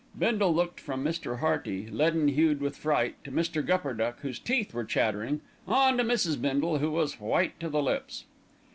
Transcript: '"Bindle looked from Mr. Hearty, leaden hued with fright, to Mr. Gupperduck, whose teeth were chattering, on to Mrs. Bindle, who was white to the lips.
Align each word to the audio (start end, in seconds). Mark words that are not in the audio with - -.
'"Bindle 0.17 0.51
looked 0.51 0.79
from 0.79 1.03
Mr. 1.05 1.41
Hearty, 1.41 1.85
leaden 1.85 2.29
hued 2.29 2.59
with 2.59 2.75
fright, 2.75 3.23
to 3.23 3.31
Mr. 3.31 3.63
Gupperduck, 3.63 4.19
whose 4.21 4.39
teeth 4.39 4.73
were 4.73 4.83
chattering, 4.83 5.41
on 5.67 5.97
to 5.99 6.03
Mrs. 6.03 6.41
Bindle, 6.41 6.79
who 6.79 6.89
was 6.89 7.19
white 7.19 7.59
to 7.59 7.69
the 7.69 7.83
lips. 7.83 8.25